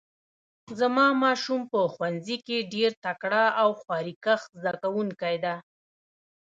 زما 0.79 1.07
ماشوم 1.23 1.61
په 1.71 1.79
ښوونځي 1.93 2.37
کې 2.45 2.67
ډیر 2.73 2.91
تکړه 3.05 3.43
او 3.61 3.69
خواریکښ 3.81 4.41
زده 4.59 4.73
کوونکی 4.83 5.35
ده 5.43 5.55